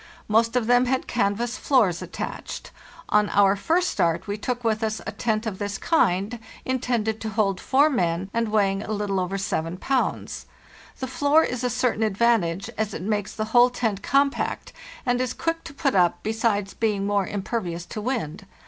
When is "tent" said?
5.11-5.45, 13.69-14.01